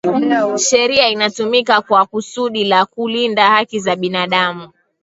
sheria 0.57 1.09
inatumika 1.09 1.81
kwa 1.81 2.05
kusudi 2.05 2.63
la 2.63 2.85
kulinda 2.85 3.49
haki 3.49 3.79
za 3.79 3.95
binadamu 3.95 4.69